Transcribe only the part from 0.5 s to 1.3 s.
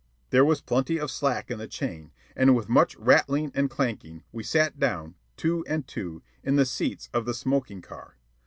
plenty of